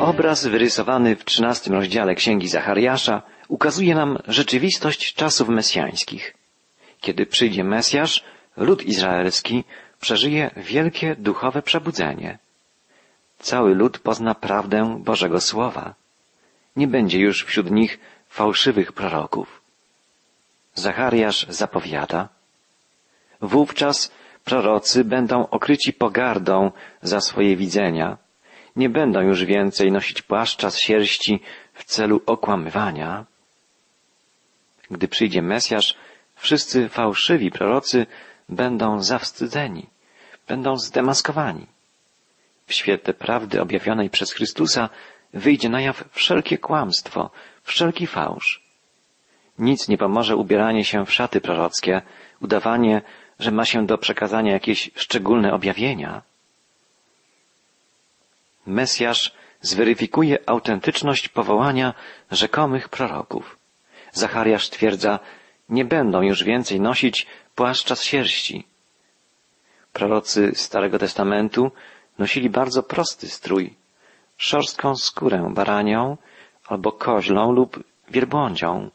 [0.00, 6.34] Obraz wyrysowany w trzynastym rozdziale Księgi Zachariasza ukazuje nam rzeczywistość czasów mesjańskich.
[7.00, 8.24] Kiedy przyjdzie Mesjasz,
[8.56, 9.64] lud izraelski
[10.00, 12.38] przeżyje wielkie duchowe przebudzenie.
[13.38, 15.94] Cały lud pozna prawdę Bożego Słowa.
[16.76, 19.60] Nie będzie już wśród nich fałszywych proroków.
[20.74, 22.28] Zachariasz zapowiada,
[23.40, 24.12] wówczas
[24.44, 26.70] prorocy będą okryci pogardą
[27.02, 28.16] za swoje widzenia,
[28.78, 31.40] nie będą już więcej nosić płaszcza z sierści
[31.74, 33.24] w celu okłamywania.
[34.90, 35.94] Gdy przyjdzie Mesjasz,
[36.36, 38.06] wszyscy fałszywi prorocy
[38.48, 39.86] będą zawstydzeni,
[40.48, 41.66] będą zdemaskowani.
[42.66, 44.88] W świetle prawdy objawionej przez Chrystusa
[45.34, 47.30] wyjdzie na jaw wszelkie kłamstwo,
[47.62, 48.62] wszelki fałsz.
[49.58, 52.02] Nic nie pomoże ubieranie się w szaty prorockie,
[52.40, 53.02] udawanie,
[53.38, 56.22] że ma się do przekazania jakieś szczególne objawienia.
[58.68, 61.94] Mesjasz zweryfikuje autentyczność powołania
[62.30, 63.58] rzekomych proroków.
[64.12, 65.18] Zachariasz twierdza,
[65.68, 68.66] nie będą już więcej nosić płaszcza z sierści.
[69.92, 71.70] Prorocy Starego Testamentu
[72.18, 73.74] nosili bardzo prosty strój,
[74.36, 76.16] szorstką skórę baranią
[76.66, 78.90] albo koźlą lub wielbłądzią.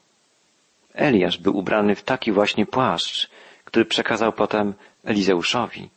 [0.94, 3.30] Eliasz był ubrany w taki właśnie płaszcz,
[3.66, 5.90] który przekazał potem Elizeuszowi.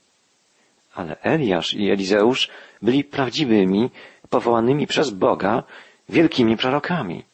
[0.95, 2.51] Ale Eliasz i Elizeusz
[2.83, 3.91] byli prawdziwymi,
[4.31, 5.63] powołanymi przez Boga,
[6.09, 7.25] wielkimi prorokami.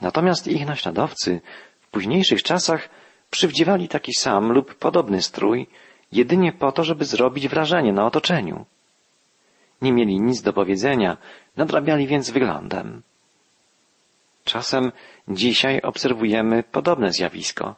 [0.00, 1.40] Natomiast ich naśladowcy
[1.80, 2.88] w późniejszych czasach
[3.30, 5.66] przywdziewali taki sam lub podobny strój
[6.12, 8.64] jedynie po to, żeby zrobić wrażenie na otoczeniu.
[9.82, 11.16] Nie mieli nic do powiedzenia,
[11.56, 13.02] nadrabiali więc wyglądem.
[14.44, 14.92] Czasem
[15.28, 17.74] dzisiaj obserwujemy podobne zjawisko.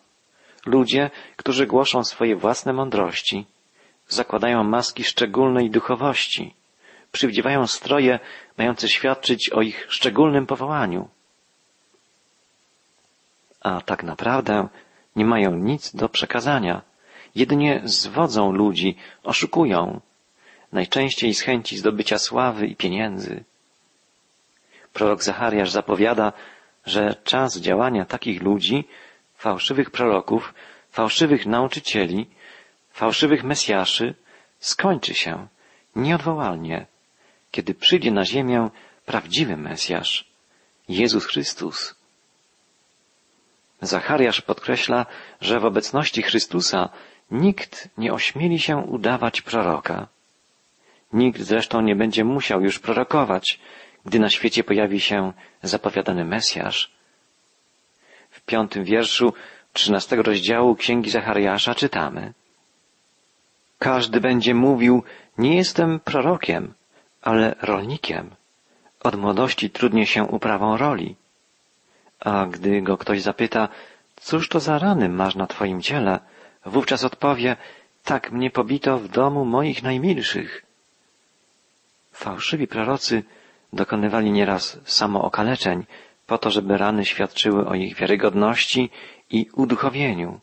[0.67, 3.47] Ludzie, którzy głoszą swoje własne mądrości,
[4.15, 6.55] zakładają maski szczególnej duchowości,
[7.13, 8.19] przywdziewają stroje
[8.59, 11.09] mające świadczyć o ich szczególnym powołaniu.
[13.61, 14.69] A tak naprawdę
[15.17, 16.83] nie mają nic do przekazania,
[17.35, 20.01] jedynie zwodzą ludzi, oszukują,
[20.73, 23.45] najczęściej z chęci zdobycia sławy i pieniędzy.
[24.93, 26.33] Prorok Zachariasz zapowiada,
[26.87, 28.85] że czas działania takich ludzi,
[29.37, 30.55] fałszywych proroków,
[30.91, 32.27] fałszywych nauczycieli,
[32.95, 34.15] fałszywych mesjaszy
[34.61, 35.49] skończy się
[35.97, 36.87] nieodwołalnie,
[37.51, 38.71] kiedy przyjdzie na ziemię
[39.07, 40.25] prawdziwy Mesjasz,
[40.89, 41.95] Jezus Chrystus.
[43.81, 45.07] Zachariasz podkreśla,
[45.41, 46.89] że w obecności Chrystusa
[47.31, 50.09] nikt nie ośmieli się udawać proroka.
[51.13, 53.61] Nikt zresztą nie będzie musiał już prorokować,
[54.05, 55.33] gdy na świecie pojawi się
[55.63, 56.91] zapowiadany Mesjasz.
[58.31, 59.33] W piątym wierszu
[59.73, 62.33] trzynastego rozdziału Księgi Zachariasza czytamy
[63.85, 65.03] Każdy będzie mówił,
[65.39, 66.75] nie jestem prorokiem,
[67.23, 68.31] ale rolnikiem.
[69.03, 71.17] Od młodości trudnie się uprawą roli.
[72.21, 73.69] A gdy go ktoś zapyta,
[74.17, 76.19] cóż to za rany masz na twoim ciele,
[76.67, 77.57] wówczas odpowie,
[78.05, 80.65] tak mnie pobito w domu moich najmilszych.
[82.13, 83.23] Fałszywi prorocy
[83.73, 85.85] dokonywali nieraz samookaleczeń
[86.27, 88.91] po to, żeby rany świadczyły o ich wiarygodności
[89.31, 90.41] i uduchowieniu.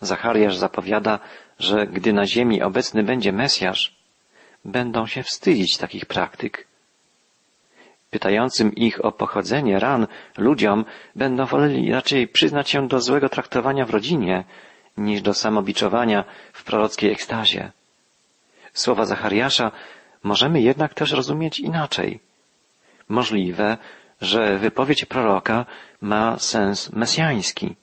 [0.00, 1.18] Zachariasz zapowiada,
[1.58, 3.96] że gdy na ziemi obecny będzie Mesjasz,
[4.64, 6.66] będą się wstydzić takich praktyk.
[8.10, 10.06] Pytającym ich o pochodzenie ran
[10.38, 10.84] ludziom
[11.14, 14.44] będą woleli raczej przyznać się do złego traktowania w rodzinie,
[14.96, 17.72] niż do samobiczowania w prorockiej ekstazie.
[18.72, 19.70] Słowa Zachariasza
[20.22, 22.20] możemy jednak też rozumieć inaczej.
[23.08, 23.78] Możliwe,
[24.20, 25.66] że wypowiedź proroka
[26.00, 27.76] ma sens mesjański,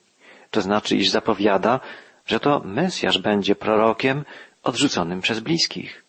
[0.50, 1.80] to znaczy, iż zapowiada,
[2.26, 4.24] że to Mesjasz będzie prorokiem
[4.62, 6.04] odrzuconym przez bliskich.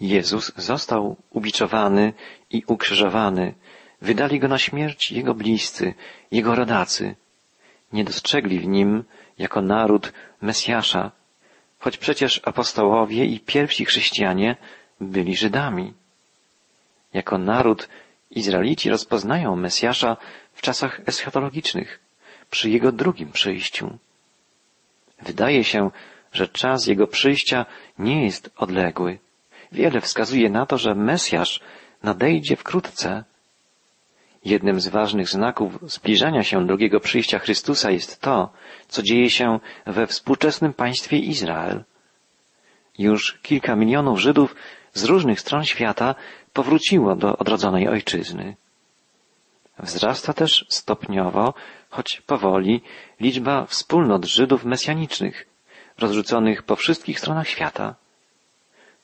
[0.00, 2.12] Jezus został ubiczowany
[2.50, 3.54] i ukrzyżowany.
[4.00, 5.94] Wydali go na śmierć jego bliscy,
[6.30, 7.14] jego rodacy.
[7.92, 9.04] Nie dostrzegli w nim
[9.38, 11.10] jako naród Mesjasza,
[11.78, 14.56] choć przecież apostołowie i pierwsi chrześcijanie
[15.00, 15.94] byli Żydami.
[17.12, 17.88] Jako naród
[18.30, 20.16] Izraelici rozpoznają Mesjasza
[20.52, 22.00] w czasach eschatologicznych,
[22.52, 23.98] przy jego drugim przyjściu.
[25.22, 25.90] Wydaje się,
[26.32, 27.66] że czas jego przyjścia
[27.98, 29.18] nie jest odległy.
[29.72, 31.60] Wiele wskazuje na to, że Mesjasz
[32.02, 33.24] nadejdzie wkrótce.
[34.44, 38.52] Jednym z ważnych znaków zbliżania się drugiego przyjścia Chrystusa jest to,
[38.88, 41.84] co dzieje się we współczesnym państwie Izrael.
[42.98, 44.54] Już kilka milionów Żydów
[44.92, 46.14] z różnych stron świata
[46.52, 48.56] powróciło do odrodzonej ojczyzny.
[49.78, 51.54] Wzrasta też stopniowo,
[51.92, 52.80] choć powoli,
[53.20, 55.46] liczba wspólnot Żydów mesjanicznych,
[55.98, 57.94] rozrzuconych po wszystkich stronach świata.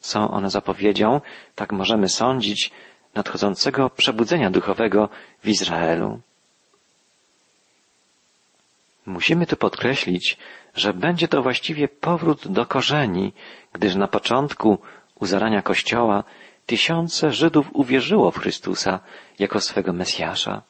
[0.00, 1.20] Są one zapowiedzią,
[1.54, 2.70] tak możemy sądzić,
[3.14, 5.08] nadchodzącego przebudzenia duchowego
[5.44, 6.20] w Izraelu.
[9.06, 10.36] Musimy tu podkreślić,
[10.74, 13.32] że będzie to właściwie powrót do korzeni,
[13.72, 14.78] gdyż na początku
[15.14, 16.24] u zarania Kościoła
[16.66, 19.00] tysiące Żydów uwierzyło w Chrystusa
[19.38, 20.62] jako swego Mesjasza.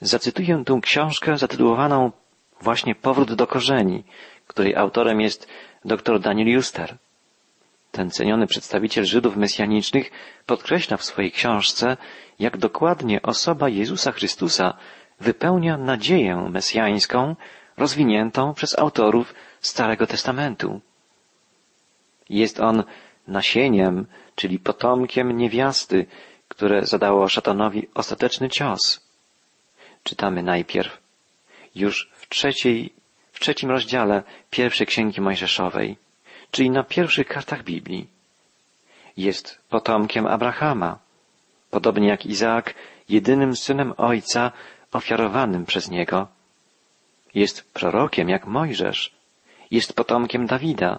[0.00, 2.12] Zacytuję tę książkę zatytułowaną
[2.60, 4.04] właśnie Powrót do korzeni,
[4.46, 5.48] której autorem jest
[5.84, 6.96] dr Daniel Juster.
[7.92, 10.10] Ten ceniony przedstawiciel Żydów mesjanicznych
[10.46, 11.96] podkreśla w swojej książce,
[12.38, 14.74] jak dokładnie osoba Jezusa Chrystusa
[15.20, 17.36] wypełnia nadzieję mesjańską
[17.76, 20.80] rozwiniętą przez autorów Starego Testamentu.
[22.28, 22.84] Jest on
[23.28, 26.06] nasieniem, czyli potomkiem niewiasty,
[26.48, 29.09] które zadało szatanowi ostateczny cios.
[30.04, 30.98] Czytamy najpierw
[31.74, 32.92] już w trzeciej,
[33.32, 35.96] w trzecim rozdziale pierwszej księgi Mojżeszowej,
[36.50, 38.06] czyli na pierwszych kartach Biblii.
[39.16, 40.98] Jest potomkiem Abrahama,
[41.70, 42.74] podobnie jak Izaak,
[43.08, 44.52] jedynym synem ojca
[44.92, 46.28] ofiarowanym przez niego.
[47.34, 49.14] Jest prorokiem jak Mojżesz.
[49.70, 50.98] Jest potomkiem Dawida,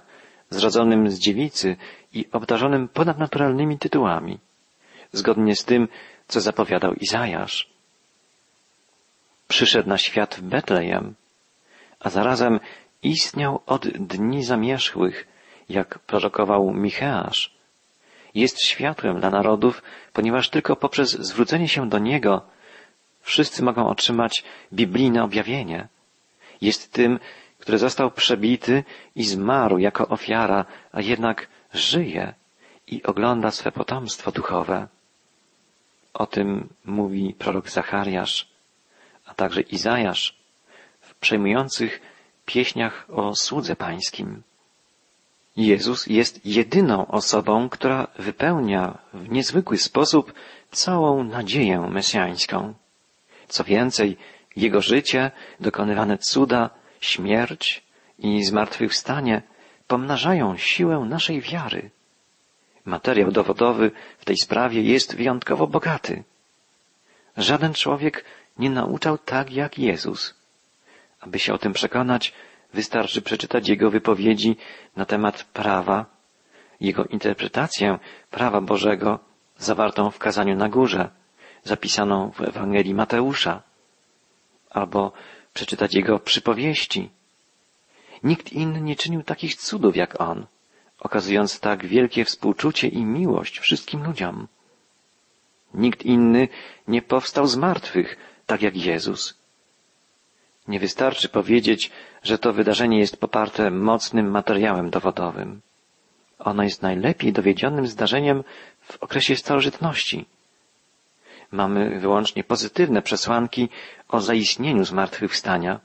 [0.50, 1.75] zrodzonym z dziewicy
[2.13, 4.39] i obdarzonym ponadnaturalnymi tytułami,
[5.12, 5.88] zgodnie z tym,
[6.27, 7.70] co zapowiadał Izajasz.
[9.51, 11.15] Przyszedł na świat w Betlejem,
[12.00, 12.59] a zarazem
[13.03, 15.27] istniał od dni zamierzchłych,
[15.69, 17.53] jak prorokował Micheasz.
[18.36, 19.83] Jest światłem dla narodów,
[20.13, 22.42] ponieważ tylko poprzez zwrócenie się do Niego
[23.21, 24.44] wszyscy mogą otrzymać
[24.74, 25.88] biblijne objawienie.
[26.62, 27.19] Jest tym,
[27.59, 28.83] który został przebity
[29.15, 32.33] i zmarł jako ofiara, a jednak żyje
[32.88, 34.88] i ogląda swe potomstwo duchowe.
[36.13, 38.51] O tym mówi prorok Zachariasz,
[39.31, 40.36] a także Izajasz
[41.01, 42.01] w przejmujących
[42.45, 44.44] pieśniach o słudze pańskim.
[45.57, 50.33] Jezus jest jedyną osobą, która wypełnia w niezwykły sposób
[50.72, 52.74] całą nadzieję mesjańską.
[53.48, 54.18] Co więcej,
[54.56, 56.69] Jego życie, dokonywane cuda,
[57.00, 57.83] śmierć
[58.19, 59.42] i zmartwychwstanie
[59.88, 61.89] pomnażają siłę naszej wiary.
[62.86, 66.24] Materiał dowodowy w tej sprawie jest wyjątkowo bogaty.
[67.38, 68.25] Żaden człowiek
[68.57, 70.36] nie nauczał tak jak Jezus.
[71.19, 72.33] Aby się o tym przekonać,
[72.74, 74.56] wystarczy przeczytać Jego wypowiedzi
[74.95, 76.06] na temat prawa,
[76.80, 78.00] Jego interpretację
[78.31, 79.19] prawa Bożego
[79.57, 81.09] zawartą w kazaniu na górze,
[81.63, 83.62] zapisaną w Ewangelii Mateusza,
[84.69, 85.12] albo
[85.54, 87.09] przeczytać jego przypowieści.
[88.24, 90.45] Nikt inny nie czynił takich cudów jak on,
[91.00, 94.47] okazując tak wielkie współczucie i miłość wszystkim ludziom.
[95.74, 96.47] Nikt inny
[96.88, 98.18] nie powstał z martwych,
[98.51, 99.38] tak jak Jezus.
[100.68, 101.92] Nie wystarczy powiedzieć,
[102.24, 105.62] że to wydarzenie jest poparte mocnym materiałem dowodowym.
[106.39, 108.44] Ono jest najlepiej dowiedzionym zdarzeniem
[108.81, 110.25] w okresie starożytności.
[111.51, 113.69] Mamy wyłącznie pozytywne przesłanki
[114.09, 115.80] o zaistnieniu zmartwychwstania,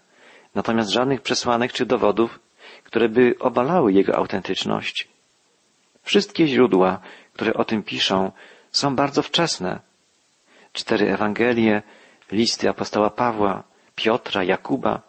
[0.55, 2.41] natomiast żadnych przesłanek czy dowodów,
[2.85, 5.09] które by obalały jego autentyczność.
[6.03, 7.01] Wszystkie źródła,
[7.33, 8.33] które o tym piszą,
[8.71, 9.81] są bardzo wczesne.
[10.73, 11.83] Cztery Ewangelie,
[12.32, 13.62] listy apostoła Pawła,
[13.94, 15.02] Piotra, Jakuba,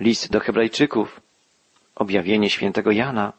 [0.00, 1.20] list do Hebrajczyków,
[1.94, 3.32] objawienie świętego Jana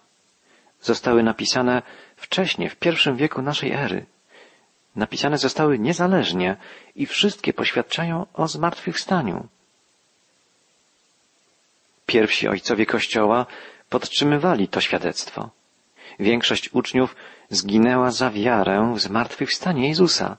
[0.81, 1.81] zostały napisane
[2.15, 4.05] wcześniej, w pierwszym wieku naszej ery
[4.97, 6.55] napisane zostały niezależnie
[6.95, 9.47] i wszystkie poświadczają o zmartwychwstaniu.
[12.05, 13.45] Pierwsi ojcowie Kościoła
[13.89, 15.49] podtrzymywali to świadectwo.
[16.19, 17.15] Większość uczniów
[17.49, 20.37] zginęła za wiarę w zmartwychwstanie Jezusa.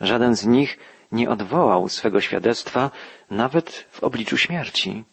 [0.00, 0.78] Żaden z nich
[1.12, 2.90] nie odwołał swego świadectwa
[3.30, 5.04] nawet w obliczu śmierci.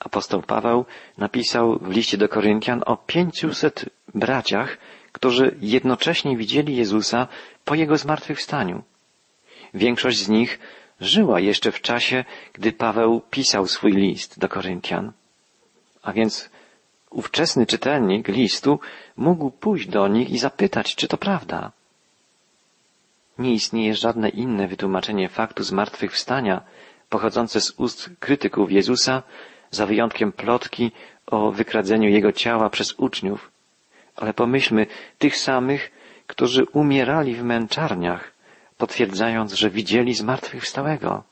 [0.00, 0.84] Apostoł Paweł
[1.18, 4.78] napisał w liście do Koryntian o pięciuset braciach,
[5.12, 7.28] którzy jednocześnie widzieli Jezusa
[7.64, 8.82] po Jego zmartwychwstaniu.
[9.74, 10.58] Większość z nich
[11.00, 15.12] żyła jeszcze w czasie, gdy Paweł pisał swój list do Koryntian.
[16.02, 16.50] A więc
[17.10, 18.80] ówczesny czytelnik listu
[19.16, 21.72] mógł pójść do nich i zapytać, czy to prawda.
[23.40, 26.60] Nie istnieje żadne inne wytłumaczenie faktu zmartwychwstania
[27.08, 29.22] pochodzące z ust krytyków Jezusa,
[29.70, 30.92] za wyjątkiem plotki
[31.26, 33.50] o wykradzeniu Jego ciała przez uczniów,
[34.16, 34.86] ale pomyślmy
[35.18, 35.90] tych samych,
[36.26, 38.32] którzy umierali w męczarniach,
[38.78, 41.22] potwierdzając, że widzieli zmartwychwstałego.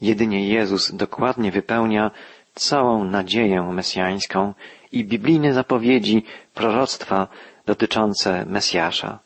[0.00, 2.10] Jedynie Jezus dokładnie wypełnia
[2.54, 4.54] całą nadzieję mesjańską
[4.92, 7.28] i biblijne zapowiedzi, proroctwa
[7.66, 9.18] dotyczące Mesjasza.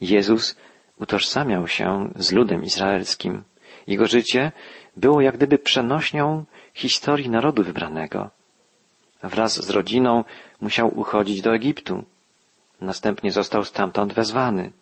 [0.00, 0.56] Jezus
[1.00, 3.42] utożsamiał się z ludem izraelskim.
[3.86, 4.52] Jego życie
[4.96, 6.44] było jak gdyby przenośnią
[6.74, 8.30] historii narodu wybranego
[9.22, 10.24] Wraz z rodziną
[10.60, 12.04] musiał uchodzić do Egiptu.
[12.80, 14.72] Następnie został stamtąd wezwany.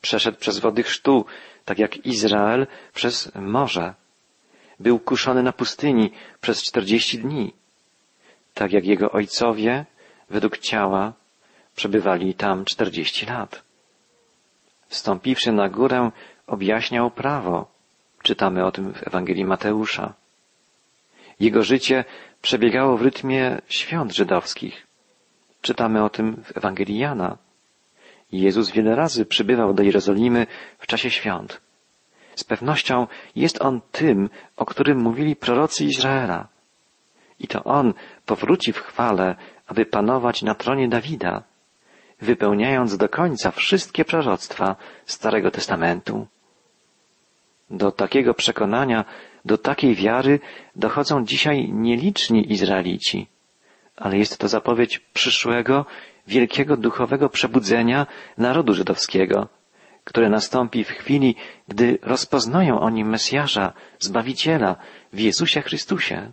[0.00, 1.24] Przeszedł przez wody chrztu,
[1.64, 3.94] tak jak Izrael przez morze.
[4.80, 7.52] Był kuszony na pustyni przez czterdzieści dni,
[8.54, 9.86] tak jak jego ojcowie,
[10.30, 11.12] według ciała,
[11.76, 13.62] przebywali tam czterdzieści lat.
[14.88, 16.10] Wstąpiwszy na górę,
[16.46, 17.70] objaśniał prawo.
[18.22, 20.14] Czytamy o tym w Ewangelii Mateusza.
[21.40, 22.04] Jego życie
[22.42, 24.86] przebiegało w rytmie świąt żydowskich.
[25.62, 27.38] Czytamy o tym w Ewangelii Jana.
[28.32, 30.46] Jezus wiele razy przybywał do Jerozolimy
[30.78, 31.60] w czasie świąt.
[32.34, 33.06] Z pewnością
[33.36, 36.48] jest On tym, o którym mówili prorocy Izraela.
[37.38, 37.94] I to On
[38.26, 41.42] powróci w chwale, aby panować na tronie Dawida,
[42.20, 46.26] wypełniając do końca wszystkie proroctwa Starego Testamentu.
[47.70, 49.04] Do takiego przekonania,
[49.44, 50.40] do takiej wiary
[50.76, 53.26] dochodzą dzisiaj nieliczni Izraelici,
[53.96, 55.86] ale jest to zapowiedź przyszłego,
[56.26, 58.06] wielkiego duchowego przebudzenia
[58.38, 59.48] narodu żydowskiego,
[60.04, 61.34] które nastąpi w chwili,
[61.68, 64.76] gdy rozpoznają oni Mesjasza, Zbawiciela
[65.12, 66.32] w Jezusie Chrystusie.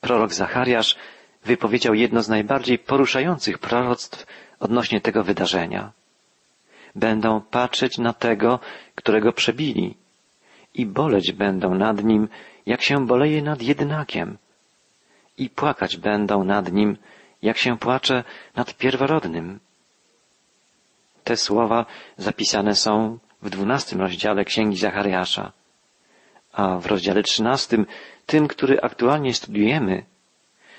[0.00, 0.96] Prorok Zachariasz
[1.44, 4.26] wypowiedział jedno z najbardziej poruszających proroctw
[4.60, 5.92] odnośnie tego wydarzenia.
[6.94, 8.60] Będą patrzeć na tego,
[8.94, 9.96] którego przebili
[10.74, 12.28] i boleć będą nad nim,
[12.66, 14.38] jak się boleje nad jednakiem
[15.38, 16.96] i płakać będą nad nim,
[17.42, 18.24] jak się płacze
[18.56, 19.60] nad pierworodnym.
[21.24, 21.86] Te słowa
[22.16, 25.52] zapisane są w dwunastym rozdziale Księgi Zachariasza,
[26.52, 27.86] a w rozdziale trzynastym,
[28.26, 30.04] tym, który aktualnie studiujemy,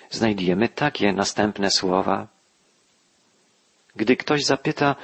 [0.09, 2.27] znajdujemy takie następne słowa.
[3.95, 4.95] Gdy ktoś zapyta,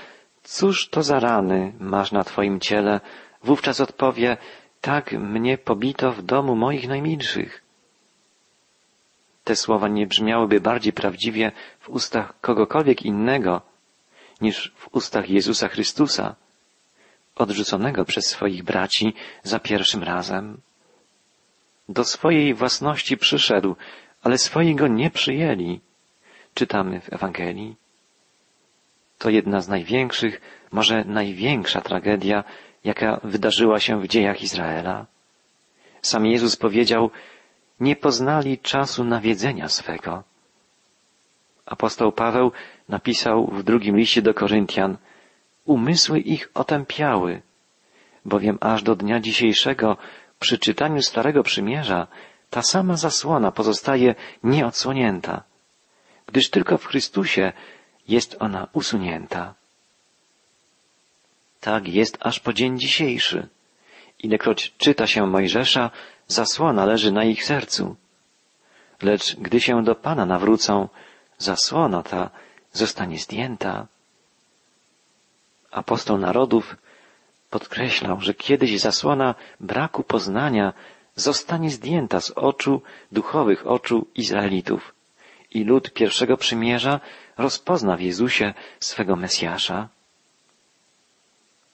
[0.43, 2.99] cóż to za rany masz na Twoim ciele,
[3.43, 4.37] wówczas odpowie,
[4.81, 7.61] tak mnie pobito w domu moich najmilszych.
[9.43, 13.61] Te słowa nie brzmiałyby bardziej prawdziwie w ustach kogokolwiek innego
[14.41, 16.35] niż w ustach Jezusa Chrystusa,
[17.35, 20.61] odrzuconego przez swoich braci za pierwszym razem.
[21.89, 23.75] Do swojej własności przyszedł,
[24.21, 25.79] ale swoi go nie przyjęli.
[26.53, 27.75] Czytamy w Ewangelii.
[29.17, 32.43] To jedna z największych, może największa tragedia,
[32.83, 35.05] jaka wydarzyła się w dziejach Izraela.
[36.01, 37.11] Sam Jezus powiedział,
[37.79, 40.23] nie poznali czasu nawiedzenia swego.
[41.65, 42.51] Apostoł Paweł
[42.89, 44.97] napisał w drugim liście do Koryntian,
[45.65, 47.41] umysły ich otępiały,
[48.25, 49.97] bowiem aż do dnia dzisiejszego
[50.39, 52.07] przy czytaniu Starego Przymierza
[52.51, 55.43] ta sama zasłona pozostaje nieodsłonięta,
[56.27, 57.53] gdyż tylko w Chrystusie
[58.07, 59.53] jest ona usunięta.
[61.61, 63.47] Tak jest aż po dzień dzisiejszy.
[64.19, 65.89] Ilekroć czyta się Mojżesza,
[66.27, 67.95] zasłona leży na ich sercu.
[69.01, 70.89] Lecz gdy się do Pana nawrócą,
[71.37, 72.29] zasłona ta
[72.73, 73.87] zostanie zdjęta.
[75.71, 76.75] Apostoł narodów
[77.49, 80.73] podkreślał, że kiedyś zasłona braku poznania
[81.15, 84.93] zostanie zdjęta z oczu, duchowych oczu Izraelitów
[85.51, 86.99] i lud pierwszego przymierza
[87.37, 89.89] rozpozna w Jezusie swego Mesjasza.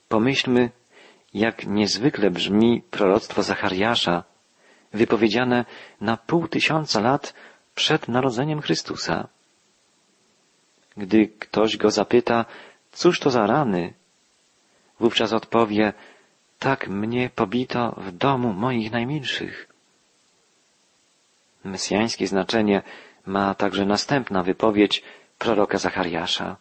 [0.09, 0.69] Pomyślmy,
[1.33, 4.23] jak niezwykle brzmi proroctwo Zachariasza,
[4.93, 5.65] wypowiedziane
[6.01, 7.33] na pół tysiąca lat
[7.75, 9.27] przed narodzeniem Chrystusa.
[10.97, 12.45] Gdy ktoś go zapyta,
[12.91, 13.93] cóż to za rany,
[14.99, 15.93] wówczas odpowie,
[16.59, 19.67] tak mnie pobito w domu moich najmilszych.
[21.63, 22.81] Mesjańskie znaczenie
[23.25, 25.03] ma także następna wypowiedź
[25.37, 26.55] proroka Zachariasza.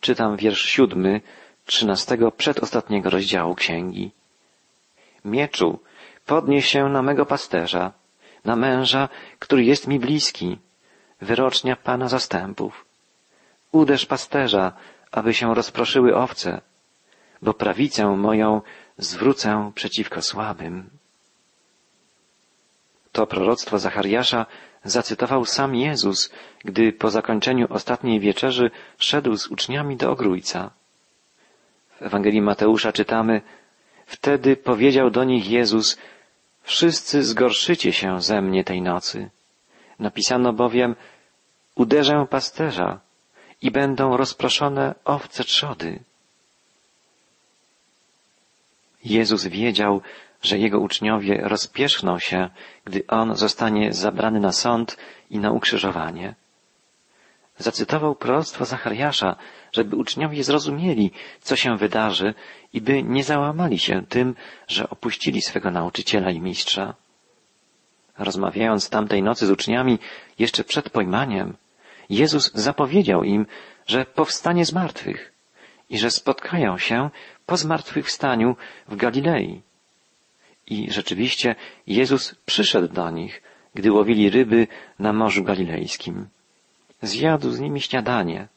[0.00, 1.20] Czytam wiersz siódmy,
[1.66, 4.10] trzynastego przedostatniego rozdziału księgi.
[5.24, 5.78] Mieczu,
[6.26, 7.92] podnieś się na mego pasterza,
[8.44, 9.08] na męża,
[9.38, 10.58] który jest mi bliski,
[11.20, 12.84] wyrocznia Pana zastępów.
[13.72, 14.72] Uderz pasterza,
[15.12, 16.60] aby się rozproszyły owce,
[17.42, 18.62] bo prawicę moją
[18.98, 20.90] zwrócę przeciwko słabym.
[23.12, 24.46] To proroctwo Zachariasza
[24.84, 26.30] zacytował sam Jezus,
[26.64, 30.70] gdy po zakończeniu ostatniej wieczerzy szedł z uczniami do ogrójca.
[31.98, 33.42] W Ewangelii Mateusza czytamy,
[34.06, 35.98] wtedy powiedział do nich Jezus,
[36.62, 39.30] wszyscy zgorszycie się ze mnie tej nocy.
[39.98, 40.96] Napisano bowiem,
[41.74, 43.00] uderzę pasterza
[43.62, 46.00] i będą rozproszone owce trzody.
[49.10, 50.00] Jezus wiedział,
[50.42, 52.50] że jego uczniowie rozpieszną się,
[52.84, 54.96] gdy on zostanie zabrany na sąd
[55.30, 56.34] i na ukrzyżowanie.
[57.58, 59.36] Zacytował proroctwo Zachariasza,
[59.72, 61.10] żeby uczniowie zrozumieli,
[61.40, 62.34] co się wydarzy
[62.72, 64.34] i by nie załamali się tym,
[64.68, 66.94] że opuścili swego nauczyciela i mistrza.
[68.18, 69.98] Rozmawiając tamtej nocy z uczniami,
[70.38, 71.56] jeszcze przed pojmaniem,
[72.10, 73.46] Jezus zapowiedział im,
[73.86, 75.32] że powstanie z martwych
[75.90, 77.10] i że spotkają się
[77.46, 78.56] po zmartwychwstaniu
[78.88, 79.60] w Galilei.
[80.66, 81.54] I rzeczywiście
[81.86, 83.42] Jezus przyszedł do nich,
[83.74, 84.66] gdy łowili ryby
[84.98, 86.26] na Morzu Galilejskim.
[87.02, 88.48] Zjadł z nimi śniadanie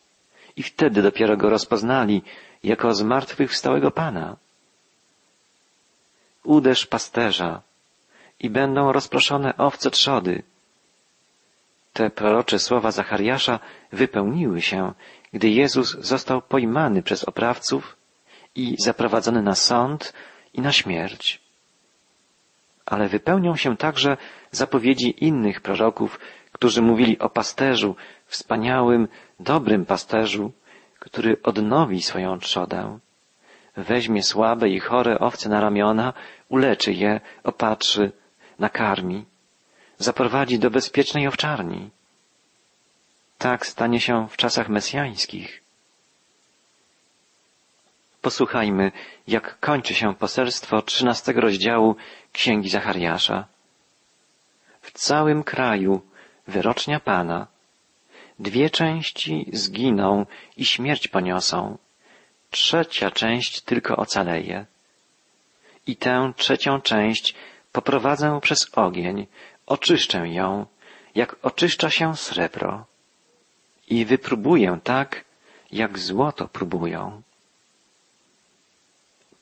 [0.56, 2.22] i wtedy dopiero go rozpoznali
[2.64, 4.36] jako zmartwychwstałego Pana.
[6.44, 7.62] Uderz pasterza
[8.40, 10.44] i będą rozproszone owce trzody.
[11.94, 13.60] Te prorocze słowa Zachariasza
[13.92, 14.94] wypełniły się,
[15.34, 17.99] gdy Jezus został pojmany przez oprawców
[18.60, 20.14] i zaprowadzony na sąd
[20.54, 21.42] i na śmierć.
[22.86, 24.18] Ale wypełnią się także
[24.52, 26.20] zapowiedzi innych proroków,
[26.52, 29.08] którzy mówili o pasterzu, wspaniałym,
[29.40, 30.52] dobrym pasterzu,
[31.00, 33.00] który odnowi swoją trzodę.
[33.78, 36.14] Weźmie słabe i chore owce na ramiona,
[36.50, 38.12] uleczy je, opatrzy,
[38.60, 39.26] nakarmi,
[39.98, 41.90] zaprowadzi do bezpiecznej owczarni.
[43.38, 45.69] Tak stanie się w czasach mesjańskich.
[48.22, 48.92] Posłuchajmy,
[49.28, 51.96] jak kończy się poselstwo trzynastego rozdziału
[52.34, 53.46] Księgi Zachariasza.
[54.82, 56.02] W całym kraju
[56.48, 57.48] wyrocznia Pana.
[58.40, 60.26] Dwie części zginą
[60.58, 61.78] i śmierć poniosą.
[62.52, 64.66] Trzecia część tylko ocaleje.
[65.88, 67.36] I tę trzecią część
[67.72, 69.28] poprowadzę przez ogień,
[69.66, 70.66] oczyszczę ją,
[71.16, 72.86] jak oczyszcza się srebro.
[73.88, 75.26] I wypróbuję tak,
[75.72, 77.22] jak złoto próbują.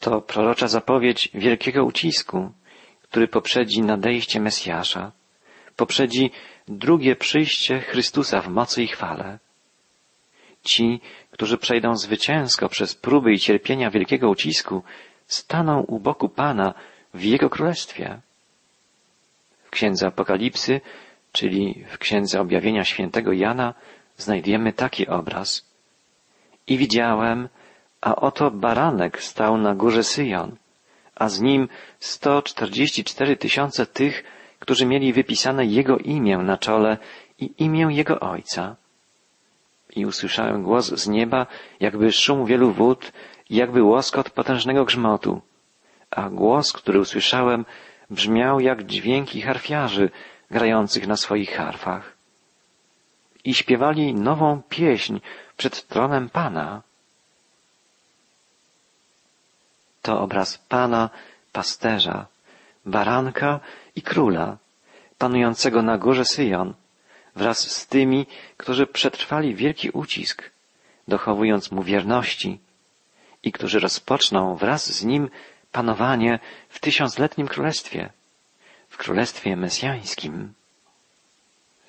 [0.07, 2.51] To prorocza zapowiedź wielkiego ucisku,
[3.01, 5.11] który poprzedzi nadejście Mesjasza,
[5.75, 6.31] poprzedzi
[6.67, 9.39] drugie przyjście Chrystusa w mocy i chwale.
[10.63, 10.99] Ci,
[11.31, 14.83] którzy przejdą zwycięsko przez próby i cierpienia wielkiego ucisku,
[15.25, 16.73] staną u boku Pana
[17.13, 18.21] w Jego Królestwie.
[19.63, 20.81] W Księdze Apokalipsy,
[21.31, 23.73] czyli w Księdze Objawienia Świętego Jana,
[24.17, 25.65] znajdujemy taki obraz.
[26.67, 27.49] I widziałem,
[28.07, 30.55] a oto baranek stał na górze Syjon,
[31.15, 31.67] a z nim
[31.99, 34.23] sto czterdzieści cztery tysiące tych,
[34.59, 36.97] którzy mieli wypisane Jego imię na czole
[37.39, 38.75] i imię Jego Ojca.
[39.95, 41.47] I usłyszałem głos z nieba,
[41.79, 43.11] jakby szum wielu wód
[43.49, 45.41] jakby łoskot potężnego grzmotu.
[46.11, 47.65] A głos, który usłyszałem,
[48.09, 50.09] brzmiał jak dźwięki harfiarzy
[50.51, 52.17] grających na swoich harfach.
[53.43, 55.19] I śpiewali nową pieśń
[55.57, 56.86] przed tronem Pana.
[60.07, 61.09] To obraz Pana,
[61.51, 62.25] pasterza,
[62.85, 63.59] baranka
[63.95, 64.57] i króla,
[65.17, 66.73] panującego na górze Syjon,
[67.35, 68.25] wraz z tymi,
[68.57, 70.51] którzy przetrwali wielki ucisk,
[71.07, 72.59] dochowując mu wierności
[73.43, 75.29] i którzy rozpoczną wraz z nim
[75.71, 76.39] panowanie
[76.69, 78.09] w tysiącletnim królestwie,
[78.89, 80.53] w królestwie mesjańskim.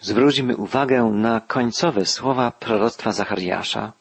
[0.01, 3.93] Zwróćmy uwagę na końcowe słowa proroctwa Zachariasza.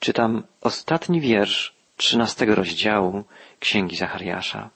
[0.00, 3.24] Czytam ostatni wiersz trzynastego rozdziału
[3.60, 4.70] Księgi Zachariasza.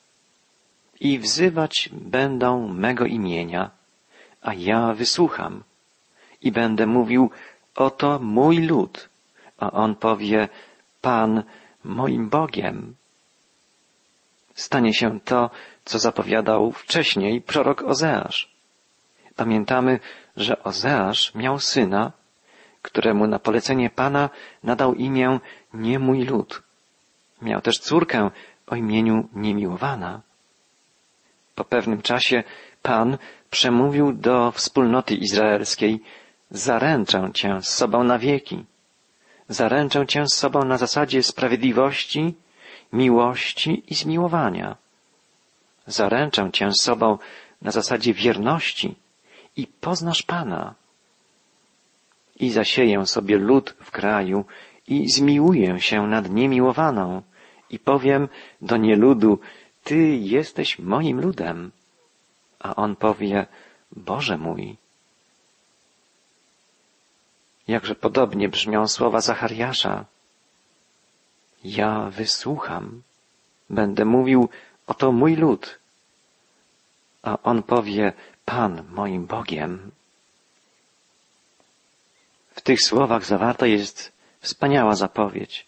[1.00, 3.70] I wzywać będą mego imienia,
[4.42, 5.64] a ja wysłucham
[6.42, 7.30] i będę mówił,
[7.74, 9.08] oto mój lud,
[9.58, 10.48] a on powie,
[11.00, 11.42] Pan
[11.84, 12.94] moim Bogiem.
[14.54, 15.50] Stanie się to,
[15.84, 18.50] co zapowiadał wcześniej prorok Ozeasz.
[19.36, 20.00] Pamiętamy,
[20.36, 22.12] że Ozeasz miał syna,
[22.82, 24.30] któremu na polecenie Pana
[24.62, 25.40] nadał imię
[25.74, 26.62] nie mój lud.
[27.42, 28.30] Miał też córkę
[28.66, 30.20] o imieniu niemiłowana.
[31.54, 32.44] Po pewnym czasie
[32.82, 33.18] Pan
[33.50, 36.00] przemówił do wspólnoty izraelskiej,
[36.50, 38.64] zaręczę cię z sobą na wieki.
[39.48, 42.34] Zaręczę cię z sobą na zasadzie sprawiedliwości,
[42.92, 44.76] miłości i zmiłowania.
[45.86, 47.18] Zaręczę cię z sobą
[47.62, 48.94] na zasadzie wierności
[49.56, 50.74] i poznasz Pana.
[52.40, 54.44] I zasieję sobie lud w kraju
[54.88, 57.22] i zmiłuję się nad niemiłowaną
[57.70, 58.28] i powiem
[58.60, 59.38] do nieludu,
[59.84, 61.70] Ty jesteś moim ludem.
[62.58, 63.46] A on powie,
[63.92, 64.76] Boże mój.
[67.68, 70.04] Jakże podobnie brzmią słowa Zachariasza.
[71.64, 73.02] Ja wysłucham,
[73.70, 74.48] będę mówił,
[74.86, 75.78] oto mój lud.
[77.22, 78.12] A on powie,
[78.44, 79.90] Pan moim Bogiem.
[82.54, 85.66] W tych słowach zawarta jest wspaniała zapowiedź.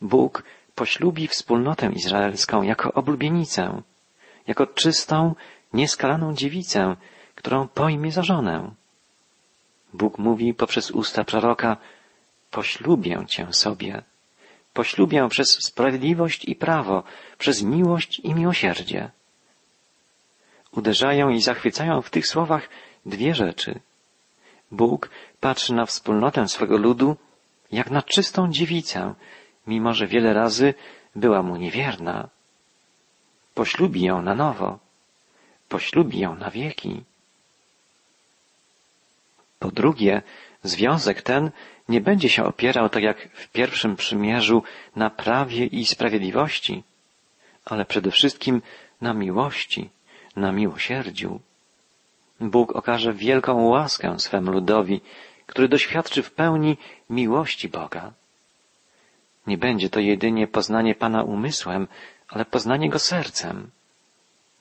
[0.00, 0.42] Bóg
[0.74, 3.82] poślubi wspólnotę izraelską jako oblubienicę,
[4.46, 5.34] jako czystą,
[5.72, 6.96] nieskalaną dziewicę,
[7.34, 8.70] którą pojmie za żonę.
[9.92, 11.76] Bóg mówi poprzez usta proroka,
[12.50, 14.02] poślubię cię sobie,
[14.72, 17.02] poślubię przez sprawiedliwość i prawo,
[17.38, 19.10] przez miłość i miłosierdzie.
[20.72, 22.68] uderzają i zachwycają w tych słowach
[23.06, 23.80] dwie rzeczy.
[24.70, 27.16] Bóg patrzy na wspólnotę swego ludu
[27.72, 29.14] jak na czystą dziewicę,
[29.66, 30.74] mimo że wiele razy
[31.16, 32.28] była mu niewierna.
[33.54, 34.78] Poślubi ją na nowo,
[35.68, 37.02] poślubi ją na wieki.
[39.58, 40.22] Po drugie,
[40.62, 41.50] związek ten
[41.88, 44.62] nie będzie się opierał, tak jak w pierwszym przymierzu,
[44.96, 46.82] na prawie i sprawiedliwości,
[47.64, 48.62] ale przede wszystkim
[49.00, 49.90] na miłości,
[50.36, 51.40] na miłosierdziu.
[52.40, 55.00] Bóg okaże wielką łaskę swemu ludowi,
[55.48, 56.76] który doświadczy w pełni
[57.10, 58.12] miłości Boga.
[59.46, 61.88] Nie będzie to jedynie poznanie Pana umysłem,
[62.28, 63.70] ale poznanie Go sercem.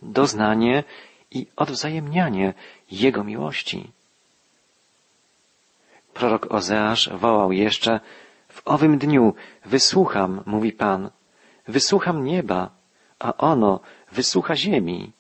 [0.02, 0.84] Doznanie
[1.32, 2.54] i odwzajemnianie
[2.91, 3.91] Jego miłości.
[6.13, 8.00] Prorok Ozeasz wołał jeszcze,
[8.50, 11.10] w owym dniu wysłucham, mówi Pan,
[11.67, 12.69] wysłucham nieba,
[13.19, 13.80] a ono
[14.12, 15.12] wysłucha ziemi.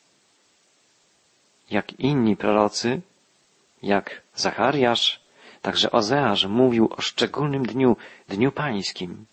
[1.69, 3.01] Jak inni prorocy,
[3.83, 5.26] jak Zachariasz,
[5.67, 7.97] także Ozeasz mówił o szczególnym dniu,
[8.29, 9.25] dniu pańskim.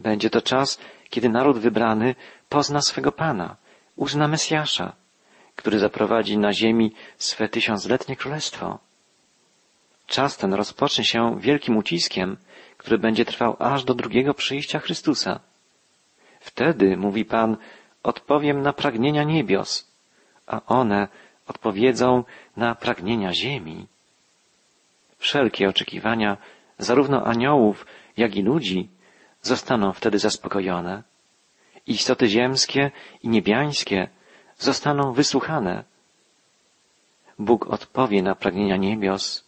[0.00, 0.78] Będzie to czas,
[1.10, 2.14] kiedy naród wybrany
[2.48, 3.56] pozna swego Pana,
[3.96, 4.92] uzna Mesjasza,
[5.56, 8.78] który zaprowadzi na ziemi swe tysiącletnie królestwo.
[10.06, 12.36] Czas ten rozpocznie się wielkim uciskiem,
[12.76, 15.40] który będzie trwał aż do drugiego przyjścia Chrystusa.
[16.40, 17.56] Wtedy, mówi Pan,
[18.02, 19.70] odpowiem na pragnienia niebios,
[20.46, 21.08] a one
[21.46, 22.24] odpowiedzą
[22.56, 23.86] na pragnienia ziemi.
[25.18, 26.36] Wszelkie oczekiwania
[26.78, 28.88] zarówno aniołów, jak i ludzi
[29.42, 31.02] zostaną wtedy zaspokojone.
[31.86, 32.90] Istoty ziemskie
[33.22, 34.08] i niebiańskie
[34.58, 35.84] zostaną wysłuchane.
[37.38, 39.44] Bóg odpowie na pragnienia niebios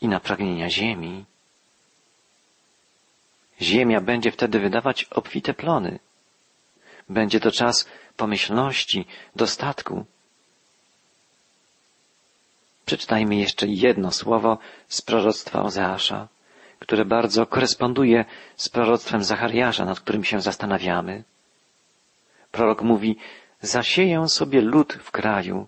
[0.00, 1.24] i na pragnienia ziemi.
[3.60, 5.98] Ziemia będzie wtedy wydawać obfite plony.
[7.08, 9.06] Będzie to czas pomyślności,
[9.36, 10.04] dostatku.
[12.92, 16.28] Przeczytajmy jeszcze jedno słowo z proroctwa Ozeasza,
[16.78, 18.24] które bardzo koresponduje
[18.56, 21.24] z proroctwem Zachariasza, nad którym się zastanawiamy.
[22.50, 23.16] Prorok mówi,
[23.60, 25.66] zasieję sobie lud w kraju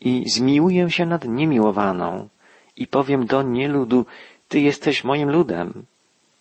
[0.00, 2.28] i zmiłuję się nad niemiłowaną
[2.76, 4.06] i powiem do nieludu,
[4.48, 5.84] Ty jesteś moim ludem.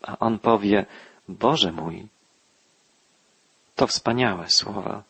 [0.01, 0.85] A on powie,
[1.27, 2.07] Boże mój.
[3.75, 5.03] To wspaniałe słowa.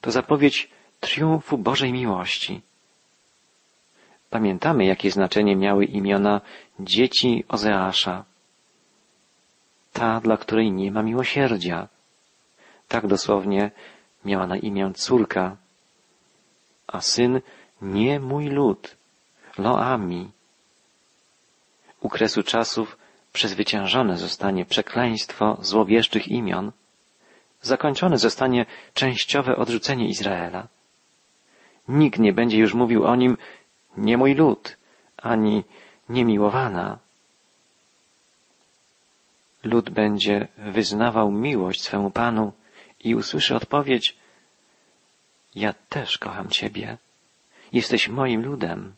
[0.00, 2.62] To zapowiedź triumfu Bożej miłości.
[4.34, 6.40] Pamiętamy, jakie znaczenie miały imiona
[6.80, 8.24] dzieci Ozeasza.
[9.92, 11.88] Ta, dla której nie ma miłosierdzia.
[12.88, 13.70] Tak dosłownie
[14.24, 15.56] miała na imię córka,
[16.86, 17.40] a syn
[17.82, 18.96] nie mój lud.
[19.58, 20.30] Loami.
[22.00, 22.96] U kresu czasów
[23.32, 26.72] przezwyciężone zostanie przekleństwo złowieszczych imion,
[27.62, 30.66] zakończone zostanie częściowe odrzucenie Izraela.
[31.88, 33.36] Nikt nie będzie już mówił o nim
[33.96, 34.76] nie mój lud,
[35.16, 35.64] ani
[36.08, 36.98] niemiłowana.
[39.64, 42.52] Lud będzie wyznawał miłość swemu Panu
[43.04, 44.16] i usłyszy odpowiedź
[45.54, 46.98] Ja też kocham Ciebie.
[47.72, 48.94] Jesteś moim ludem.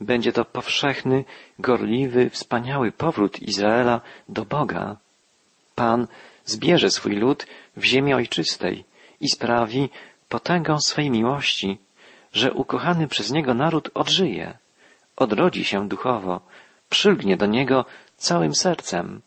[0.00, 1.24] Będzie to powszechny,
[1.58, 4.96] gorliwy, wspaniały powrót Izraela do Boga.
[5.74, 6.06] Pan
[6.44, 8.84] zbierze swój lud w ziemi ojczystej
[9.20, 9.88] i sprawi
[10.28, 11.78] potęgą swej miłości,
[12.34, 14.58] że ukochany przez Niego naród odżyje,
[15.16, 16.40] odrodzi się duchowo,
[16.90, 17.84] przylgnie do Niego
[18.16, 19.20] całym sercem.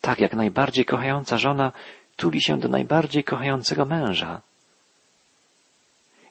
[0.00, 1.72] Tak jak najbardziej kochająca żona
[2.16, 4.40] tuli się do najbardziej kochającego męża.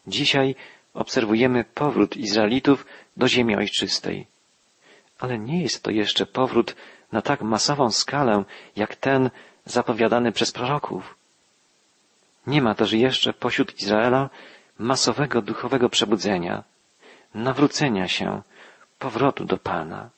[0.08, 0.56] Dzisiaj
[0.94, 2.86] obserwujemy powrót Izraelitów
[3.18, 4.28] do ziemi ojczystej.
[5.20, 6.76] Ale nie jest to jeszcze powrót
[7.12, 8.44] na tak masową skalę,
[8.76, 9.30] jak ten
[9.66, 11.16] zapowiadany przez proroków.
[12.48, 14.30] Nie ma też jeszcze pośród Izraela
[14.80, 16.64] masowego duchowego przebudzenia,
[17.34, 18.42] nawrócenia się,
[19.00, 20.10] powrotu do Pana.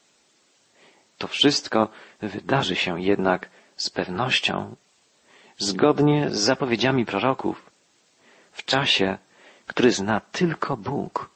[1.17, 1.87] To wszystko
[2.21, 4.75] wydarzy się jednak z pewnością,
[5.57, 7.69] zgodnie z zapowiedziami proroków,
[8.51, 9.17] w czasie,
[9.67, 11.29] który zna tylko Bóg.